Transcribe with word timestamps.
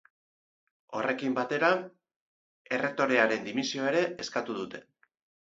Horrekin 0.99 1.35
batera, 1.39 1.69
errektorearen 2.79 3.47
dimisioa 3.51 3.87
ere 3.93 4.03
eskatu 4.27 4.59
dute. 4.63 4.85